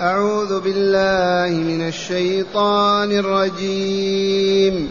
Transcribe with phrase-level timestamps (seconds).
[0.00, 4.90] أعوذ بالله من الشيطان الرجيم.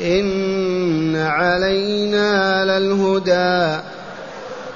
[0.00, 3.82] إن علينا للهدى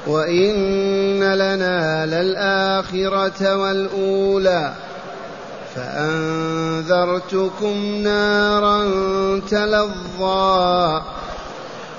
[0.06, 4.73] وإن لنا للآخرة والأولى.
[5.75, 8.84] فأنذرتكم نارا
[9.50, 11.02] تلظى.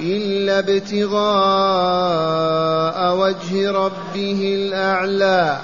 [0.00, 1.18] إلا ابتغاء
[3.16, 5.58] وجه ربه الأعلى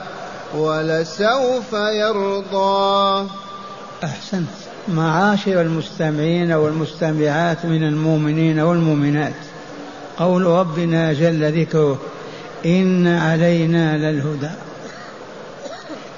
[0.57, 3.29] ولسوف يرضى.
[4.05, 4.49] أحسنت.
[4.89, 9.35] معاشر المستمعين والمستمعات من المؤمنين والمؤمنات
[10.19, 11.99] قول ربنا جل ذكره
[12.67, 14.51] إن علينا للهدى.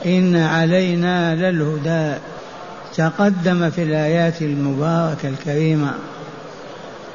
[0.06, 2.19] إن علينا للهدى.
[2.97, 5.95] تقدم في الآيات المباركة الكريمة.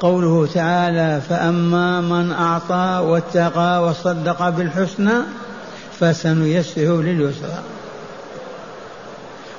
[0.02, 5.12] قوله تعالى فأما من أعطى واتقى وصدق بالحسنى
[6.00, 7.62] فسنيسره لليسرى.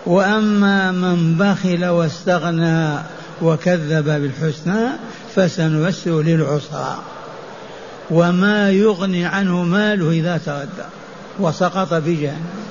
[0.05, 2.97] وأما من بخل واستغنى
[3.41, 4.87] وكذب بالحسنى
[5.35, 6.97] فسنيسره للعسرى.
[8.11, 10.87] وما يغني عنه ماله إذا تردى
[11.39, 12.63] وسقط في جهنم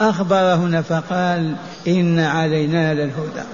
[0.00, 1.54] أخبر هنا فقال
[1.88, 3.44] إن علينا للهدى.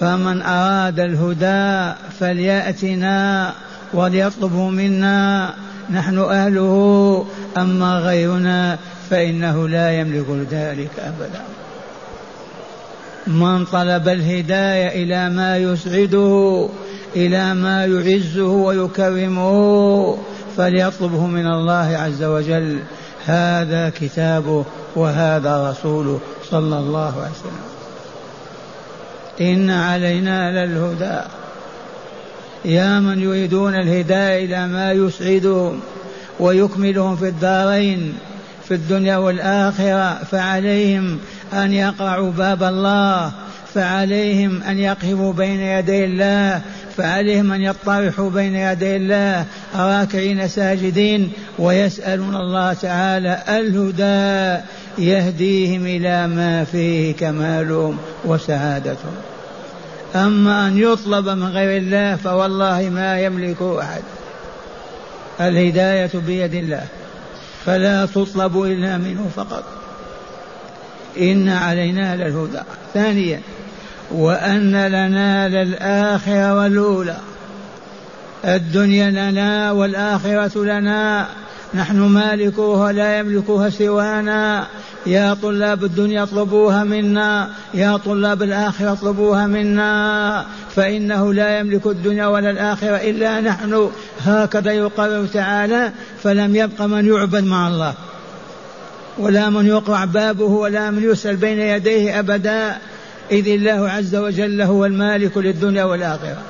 [0.00, 3.52] فمن أراد الهدى فليأتنا
[3.94, 5.54] وليطلبه منا.
[5.90, 8.78] نحن أهله أما غيرنا
[9.10, 11.42] فإنه لا يملك ذلك أبدا.
[13.26, 16.68] من طلب الهداية إلى ما يسعده
[17.16, 20.18] إلى ما يعزه ويكرمه
[20.56, 22.78] فليطلبه من الله عز وجل.
[23.26, 24.64] هذا كتابه
[24.96, 27.77] وهذا رسوله صلى الله عليه وسلم.
[29.40, 31.20] إن علينا للهدى.
[32.64, 35.80] يا من يريدون الهداية إلى ما يسعدهم
[36.40, 38.14] ويكملهم في الدارين
[38.68, 41.18] في الدنيا والآخرة فعليهم
[41.52, 43.32] أن يقرعوا باب الله
[43.74, 46.60] فعليهم أن يقفوا بين يدي الله
[46.96, 49.44] فعليهم أن يطرحوا بين يدي الله
[49.76, 54.62] راكعين ساجدين ويسألون الله تعالى الهدى
[54.98, 59.27] يهديهم إلى ما فيه كمالهم وسعادتهم
[60.14, 64.02] أما أن يطلب من غير الله فوالله ما يملكه أحد.
[65.40, 66.84] الهداية بيد الله.
[67.66, 69.64] فلا تطلب إلا منه فقط.
[71.18, 72.60] إن علينا للهدى.
[72.94, 73.40] ثانيا
[74.10, 77.16] وأن لنا للآخرة والأولى.
[78.44, 81.26] الدنيا لنا والآخرة لنا.
[81.74, 84.66] نحن مالكوها لا يملكها سوانا.
[85.06, 87.48] يا طلاب الدنيا اطلبوها منا.
[87.74, 90.46] يا طلاب الآخرة اطلبوها منا.
[90.76, 93.90] فإنه لا يملك الدنيا ولا الآخرة إلا نحن.
[94.20, 95.92] هكذا يقرر تعالى
[96.22, 97.94] فلم يبق من يعبد مع الله.
[99.18, 102.76] ولا من يقرع بابه ولا من يسأل بين يديه أبدا.
[103.30, 106.42] إذ الله عز وجل هو المالك للدنيا والآخرة.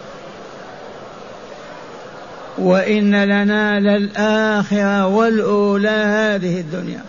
[2.61, 7.03] وإن لنا للآخرة والأولى هذه الدنيا.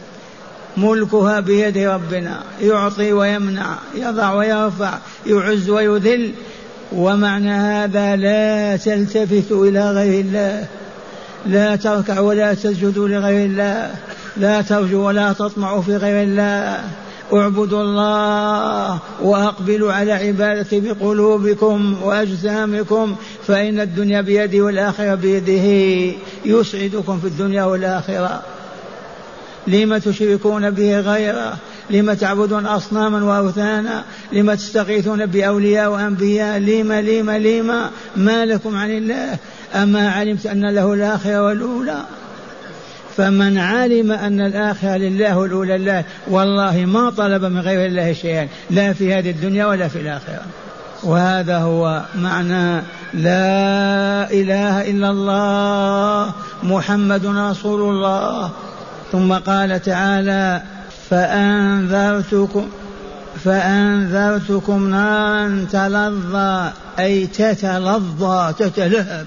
[0.77, 6.31] ملكها بيد ربنا يعطي ويمنع يضع ويرفع يعز ويذل.
[6.91, 10.65] ومعنى هذا لا تلتفتوا إلى غير الله.
[11.45, 13.91] لا تركع ولا تسجد لغير الله.
[14.37, 16.83] لا ترجو ولا تطمع في غير الله.
[17.33, 23.15] اعبدوا الله وأقبلوا على عبادته بقلوبكم وأجسامكم
[23.47, 26.15] فإن الدنيا بيده والآخرة بيده.
[26.45, 28.41] يسعدكم في الدنيا والآخرة.
[29.67, 31.57] لم تشركون به غيره
[31.89, 39.37] لم تعبدون أصناما وأوثانا؟ لم تستغيثون بأولياء وأنبياء؟ لم لم لم ما لكم عن الله؟
[39.75, 42.05] أما علمت أن له الآخرة والأولى.
[43.19, 48.93] فمن علم أن الآخرة لله والأولى لله والله ما طلب من غير الله شيئا لا
[48.93, 50.41] في هذه الدنيا ولا في الآخرة.
[51.03, 52.81] وهذا هو معنى
[53.13, 56.33] لا إله إلا الله
[56.63, 58.51] محمد رسول الله.
[59.11, 60.61] ثم قال تعالى
[61.09, 62.67] فأنذرتكم
[63.43, 69.25] فأنذرتكم نارا تلظى أي تتلظى تتلهب.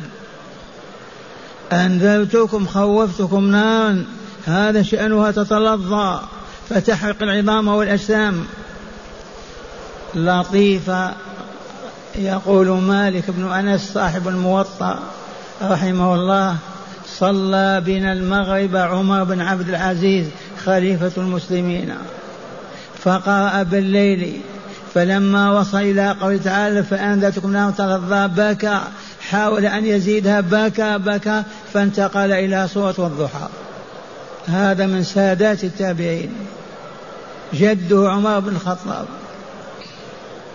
[1.73, 4.05] أنذرتكم خوفتكم نارا
[4.47, 6.21] هذا شأنها تتلظى.
[6.69, 8.45] فتحرق العظام والأجسام.
[10.15, 11.15] لطيفة
[12.19, 14.99] يقول مالك بن أنس صاحب الموطأ
[15.63, 16.57] رحمه الله
[17.07, 20.27] صلى بنا المغرب عمر بن عبد العزيز
[20.65, 21.95] خليفة المسلمين.
[23.05, 24.41] فقرأ بالليل
[24.95, 28.81] فلما وصل إلى قوله تعالى فأنذرتكم نار تلظى بكى
[29.31, 31.43] حاول أن يزيدها بكى بكى
[31.73, 33.49] فانتقل إلى سورة الضحى.
[34.47, 36.33] هذا من سادات التابعين.
[37.55, 39.07] جده عمر بن الخطاب.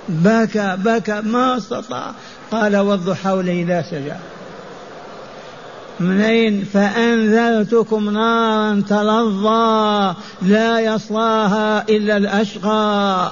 [0.10, 2.12] بكى بكى ما استطاع.
[2.52, 4.14] قال والضحى والليل سجى.
[6.00, 13.32] منين فأنذرتكم نارا تلظى لا يصلاها إلا الأشقى.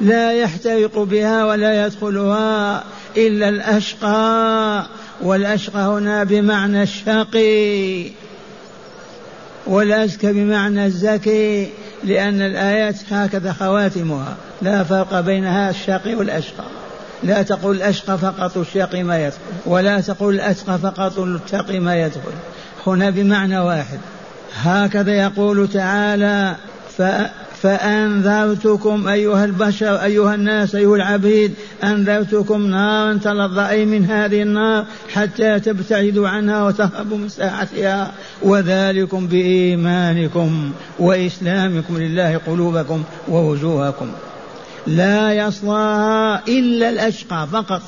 [0.00, 2.84] لا يحترق بها ولا يدخلها
[3.16, 4.86] إلا الأشقى
[5.20, 8.10] والأشقى هنا بمعنى الشقي
[9.66, 11.68] والأزكى بمعنى الزكي
[12.04, 16.64] لأن الآيات هكذا خواتمها لا فرق بينها الشقي والأشقى.
[17.22, 22.32] لا تقول الأشقى فقط الشقي ما يدخل ولا تقول الأشقى فقط التقي ما يدخل.
[22.86, 23.98] هنا بمعنى واحد.
[24.54, 26.56] هكذا يقول تعالى
[27.62, 34.84] فأنذرتكم أيها البشر أيها الناس أيها العبيد أنذرتكم نارا تلظى أي من هذه النار
[35.14, 38.12] حتى تبتعدوا عنها وتهربوا من ساعتها.
[38.42, 44.10] وذلكم بإيمانكم وإسلامكم لله قلوبكم ووجوهكم.
[44.86, 47.82] لا يصلاها إلا الأشقى فقط.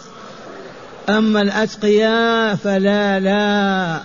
[1.09, 4.01] أما الأتقياء فلا لا.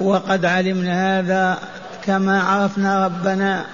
[0.00, 1.58] وقد علمنا هذا
[2.06, 3.64] كما عرفنا ربنا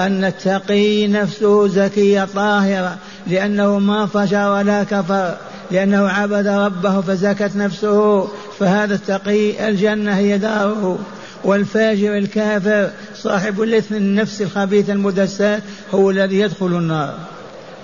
[0.00, 2.96] أن التقي نفسه زكية طاهرة
[3.26, 5.36] لأنه ما فجر ولا كفر
[5.70, 8.28] لأنه عبد ربه فزكت نفسه.
[8.58, 10.98] فهذا التقي الجنة هي داره.
[11.44, 15.62] والفاجر الكافر صاحب الإثم النفس الخبيث المدسات
[15.94, 17.14] هو الذي يدخل النار.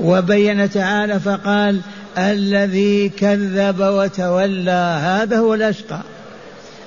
[0.01, 1.81] وبين تعالى فقال
[2.19, 6.01] الذي كذب وتولى هذا هو الأشقى.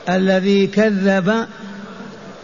[0.09, 1.45] الذي كذب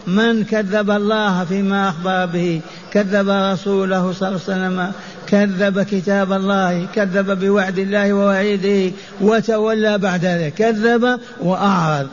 [0.06, 2.60] من كذب الله فيما أخبر به
[2.92, 4.92] كذب رسوله صلى الله عليه وسلم
[5.26, 12.08] كذب كتاب الله كذب بوعد الله ووعيده وتولى بعد ذلك كذب وأعرض.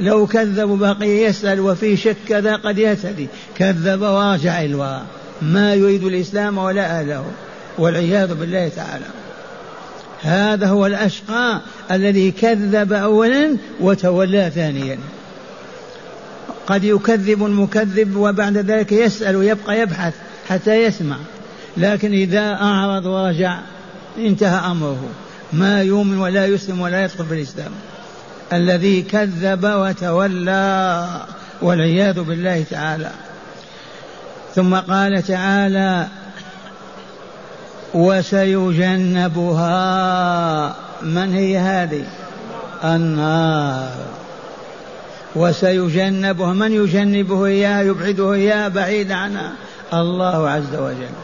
[0.00, 5.04] لو كذب بقي يسأل وفي شك كذا قد يهتدي كذب وراجع الوراء.
[5.42, 7.24] ما يريد الإسلام ولا أهله
[7.78, 9.04] والعياذ بالله تعالى.
[10.22, 11.60] هذا هو الأشقى
[11.90, 14.98] الذي كذب أولا وتولى ثانيا.
[16.66, 20.14] قد يكذب المكذب وبعد ذلك يسأل ويبقى يبحث
[20.48, 21.16] حتى يسمع.
[21.76, 23.58] لكن إذا أعرض ورجع
[24.18, 25.08] انتهى أمره.
[25.52, 27.72] ما يؤمن ولا يسلم ولا يدخل في الإسلام.
[28.52, 31.06] الذي كذب وتولى
[31.62, 33.10] والعياذ بالله تعالى.
[34.54, 36.06] ثم قال تعالى
[37.94, 39.64] وسيجنبها.
[41.02, 42.04] من هي هذه؟
[42.84, 44.23] النار.
[45.36, 49.52] وسيجنبها من يجنبه إياه يبعده إياه بعيد عنها
[49.94, 51.14] الله عز وجل.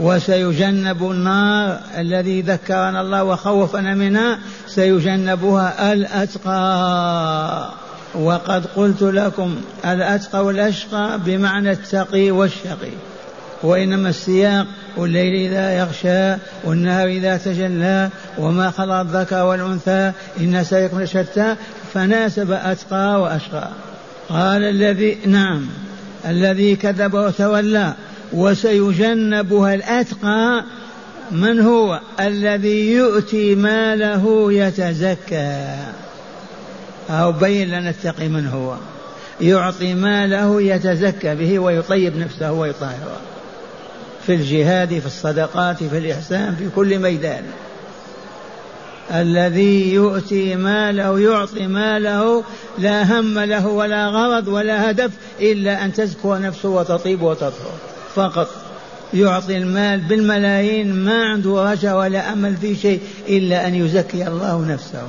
[0.00, 4.38] وسيجنب النار الذي ذكرنا الله وخوفنا منها
[4.68, 7.70] سيجنبها الأتقى.
[8.14, 12.92] وقد قلت لكم الأتقى والأشقى بمعنى التقي والشقي.
[13.62, 14.66] وإنما السياق
[14.96, 21.56] والليل إذا يغشى والنهار إذا تجلى وما خلق الذكر والأنثى إن سيكون شتى
[21.94, 23.68] فناسب أتقى وأشقى.
[24.28, 25.66] قال الذي نعم
[26.26, 27.94] الذي كذب وتولى
[28.32, 30.64] وسيجنبها الأتقى
[31.30, 35.76] من هو؟ الذي يؤتي ماله يتزكى.
[37.10, 38.76] أو بين لنا التقي من هو.
[39.40, 43.20] يعطي ماله يتزكى به ويطيب نفسه ويطهره.
[44.26, 47.42] في الجهاد في الصدقات في الإحسان في كل ميدان.
[49.14, 52.44] الذي يؤتي ماله يعطي ماله
[52.78, 57.72] لا هم له ولا غرض ولا هدف إلا أن تزكو نفسه وتطيب وتطهر.
[58.14, 58.48] فقط.
[59.14, 65.02] يعطي المال بالملايين ما عنده رجاء ولا أمل في شيء إلا أن يزكي الله نفسه.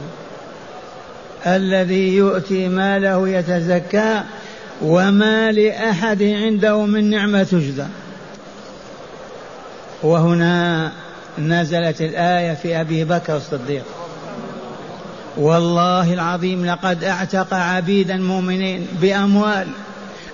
[1.46, 4.22] الذي يؤتي ماله يتزكى
[4.81, 7.86] وما لأحد عنده من نعمة تجزى.
[10.03, 10.91] وهنا
[11.39, 13.83] نزلت الآية في أبي بكر الصديق.
[15.38, 19.67] والله العظيم لقد اعتق عبيدا مؤمنين بأموال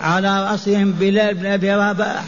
[0.01, 2.23] على رأسهم بلال بن أبي رباح.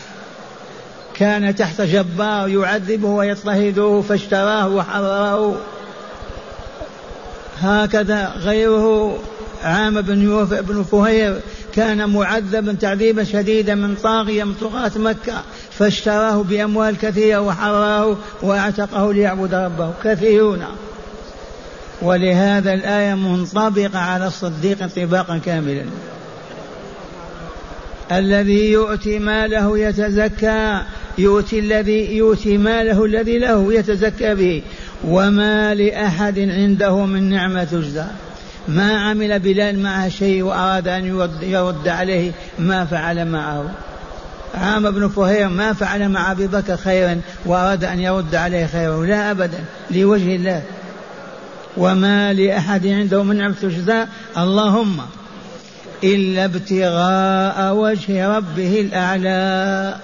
[1.14, 5.56] كان تحت جبار يعذبه ويضطهده فاشتراه وحرره.
[7.62, 9.20] هكذا غيره
[9.64, 11.40] عام بن بن فهير
[11.76, 19.54] كان معذبا تعذيبا شديدا من طاغية من طغاة مكة فاشتراه بأموال كثيرة وحراه وأعتقه ليعبد
[19.54, 19.94] ربه.
[20.04, 20.64] كثيرون.
[22.02, 25.86] ولهذا الآية منطبقة على الصديق انطباقا كاملا.
[28.12, 30.82] الذي يؤتي ماله يتزكى
[31.18, 34.62] يؤتي الذي يؤتي ماله الذي له يتزكى به.
[35.08, 38.06] وما لأحد عنده من نعمة تجزى.
[38.70, 41.06] ما عمل بلال معه شيء وأراد أن
[41.42, 43.66] يرد عليه ما فعل معه.
[44.56, 49.06] عام بن فهير ما فعل مع أبي بكر خيرا وأراد أن يرد عليه خيرا.
[49.06, 49.60] لا أبدا
[49.92, 50.62] لوجه الله.
[51.78, 54.06] وما لأحد عنده من نعمة تجزى
[54.38, 54.98] اللهم
[56.04, 59.96] إلا ابتغاء وجه ربه الأعلى.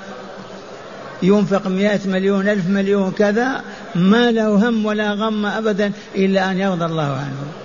[1.23, 3.61] ينفق مئة مليون ألف مليون كذا.
[3.95, 7.64] ما له هم ولا غم أبدا إلا أن يرضى الله عنه.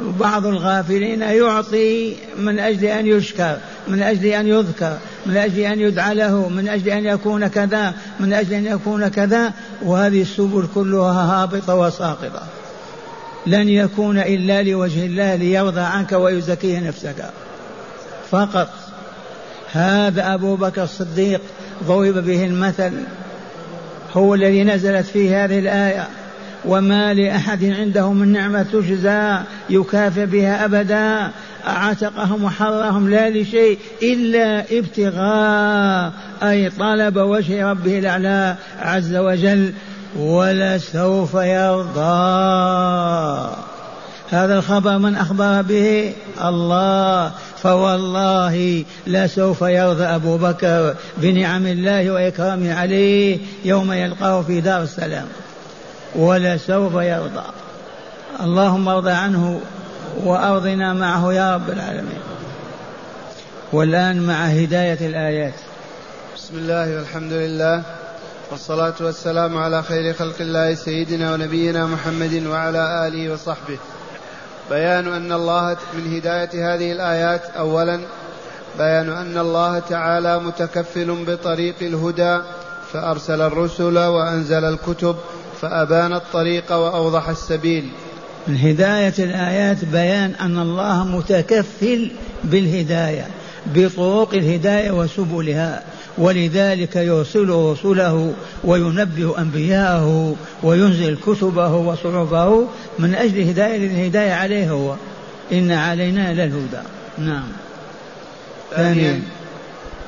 [0.00, 3.56] بعض الغافلين يعطي من أجل أن يشكر
[3.88, 8.32] من أجل أن يذكر من أجل أن يدعى له من أجل أن يكون كذا من
[8.32, 9.52] أجل أن يكون كذا.
[9.82, 12.42] وهذه السبل كلها هابطة وساقطة.
[13.46, 17.30] لن يكون إلا لوجه الله ليرضى عنك ويزكي نفسك.
[18.30, 18.68] فقط.
[19.72, 21.40] هذا أبو بكر الصديق
[21.84, 22.92] ضرب به المثل
[24.12, 26.08] هو الذي نزلت فيه هذه الآية.
[26.64, 29.38] وما لأحد عنده من نعمة تجزى
[29.70, 31.30] يكافئ بها أبدا.
[31.64, 36.12] عتقهم وحرهم لا لشيء إلا ابتغاء
[36.42, 39.72] أي طلب وجه ربه الأعلى عز وجل
[40.16, 41.98] ولسوف يرضى.
[44.30, 46.12] هذا الخبر من أخبر به؟
[46.44, 47.32] الله.
[47.62, 55.26] فوالله لسوف يرضى أبو بكر بنعم الله وإكرامه عليه يوم يلقاه في دار السلام.
[56.16, 57.44] ولسوف يرضى.
[58.40, 59.60] اللهم ارضى عنه
[60.24, 62.20] وأرضنا معه يا رب العالمين.
[63.72, 65.54] والآن مع هداية الآيات.
[66.36, 67.82] بسم الله والحمد لله
[68.50, 73.78] والصلاة والسلام على خير خلق الله سيدنا ونبينا محمد وعلى آله وصحبه.
[74.70, 78.00] بيان أن الله من هداية هذه الآيات أولا
[78.78, 82.38] بيان أن الله تعالى متكفل بطريق الهدى
[82.92, 85.16] فأرسل الرسل وأنزل الكتب
[85.60, 87.88] فأبان الطريق وأوضح السبيل.
[88.48, 92.10] من هداية الآيات بيان أن الله متكفل
[92.44, 93.26] بالهداية
[93.66, 95.82] بطرق الهداية وسبلها
[96.18, 98.32] ولذلك يرسل رسله
[98.64, 102.66] وينبه أنبياءه وينزل كتبه وصحفه
[102.98, 104.94] من أجل هداية الهداية عليه هو.
[105.52, 106.82] إن علينا للهدى.
[107.18, 107.48] نعم.
[108.76, 109.22] ثانيا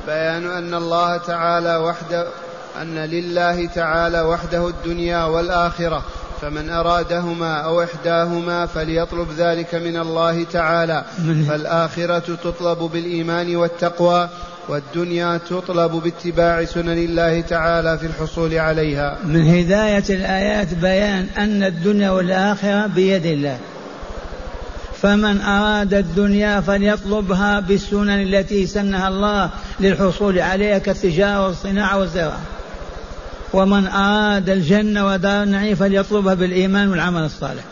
[0.06, 2.26] بيان أن الله تعالى وحده
[2.82, 6.04] أن لله تعالى وحده الدنيا والآخرة
[6.42, 11.04] فمن أرادهما أو إحداهما فليطلب ذلك من الله تعالى.
[11.48, 14.28] فالآخرة تطلب بالإيمان والتقوى
[14.68, 19.18] والدنيا تطلب باتباع سنن الله تعالى في الحصول عليها.
[19.24, 23.58] من هداية الآيات بيان أن الدنيا والآخرة بيد الله.
[25.02, 29.50] فمن أراد الدنيا فليطلبها بالسنن التي سنها الله
[29.80, 32.40] للحصول عليها كالتجارة والصناعة والزراعة.
[33.52, 37.64] ومن أراد الجنة ودار النعيم فليطلبها بالإيمان والعمل الصالح.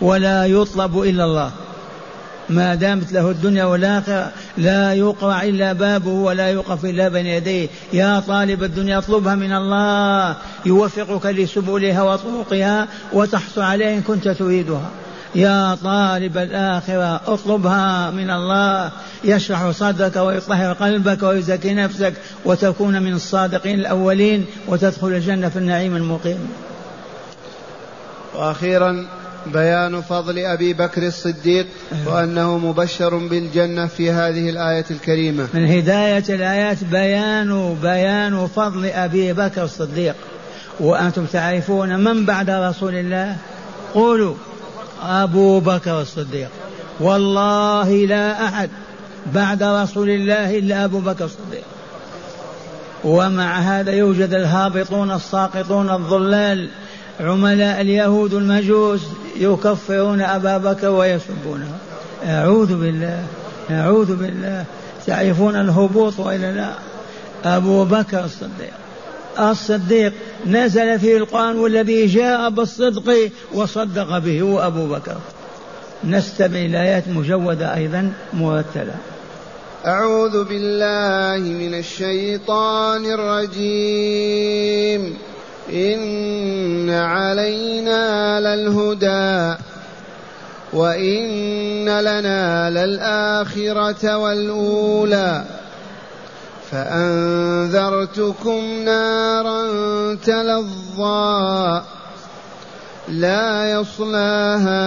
[0.00, 1.50] ولا يطلب إلا الله.
[2.48, 7.68] ما دامت له الدنيا والآخرة لا يقرع إلا بابه ولا يوقف إلا بين يديه.
[7.92, 10.36] يا طالب الدنيا اطلبها من الله.
[10.66, 14.90] يوفقك لسبلها وطرقها وتحصل عليها إن كنت تريدها.
[15.36, 18.90] يا طالب الآخرة اطلبها من الله.
[19.24, 22.14] يشرح صدرك ويطهر قلبك ويزكي نفسك
[22.44, 26.48] وتكون من الصادقين الأولين وتدخل الجنة في النعيم المقيم.
[28.34, 29.06] وأخيرا
[29.46, 31.66] بيان فضل أبي بكر الصديق
[32.06, 35.48] وأنه مبشر بالجنة في هذه الآية الكريمة.
[35.54, 40.14] من هداية الآيات بيان بيان فضل أبي بكر الصديق.
[40.80, 43.36] وأنتم تعرفون من بعد رسول الله؟
[43.94, 44.34] قولوا.
[45.02, 46.48] أبو بكر الصديق.
[47.00, 48.70] والله لا أحد
[49.34, 51.64] بعد رسول الله إلا أبو بكر الصديق.
[53.04, 56.68] ومع هذا يوجد الهابطون الساقطون الضلال
[57.20, 59.00] عملاء اليهود المجوس
[59.36, 61.70] يكفرون أبا بكر ويسبونه.
[62.24, 63.26] أعوذ بالله
[63.70, 64.64] أعوذ بالله.
[65.06, 66.72] تعرفون الهبوط وإلا لا.
[67.44, 68.85] أبو بكر الصديق.
[69.40, 70.12] الصديق
[70.46, 75.16] نزل فيه القرآن والذي جاء بالصدق وصدق به هو أبو بكر.
[76.04, 78.94] نستمع إلى آيات مجودة أيضا مرتلة.
[79.86, 85.16] أعوذ بالله من الشيطان الرجيم.
[85.72, 89.54] إن علينا للهدى
[90.72, 95.44] وإن لنا للآخرة والأولى.
[96.70, 99.64] فأنذرتكم نارا
[100.14, 101.82] تلظى
[103.08, 104.86] لا يصلاها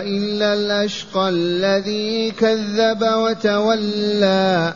[0.00, 4.74] إلا الأشقى الذي كذب وتولى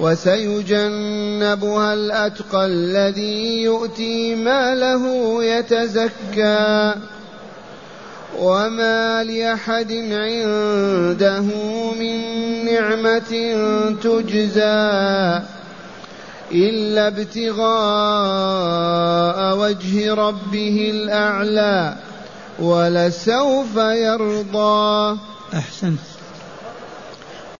[0.00, 5.04] وسيجنبها الأتقى الذي يؤتي ماله
[5.44, 6.94] يتزكى
[8.38, 11.42] وما لأحد عنده
[12.00, 12.14] من
[12.64, 13.32] نعمة
[14.02, 15.42] تجزى
[16.52, 17.68] إلا ابتغاء
[19.58, 21.94] وجه ربه الأعلى
[22.58, 25.18] ولسوف يرضى
[25.54, 26.17] أحسنت.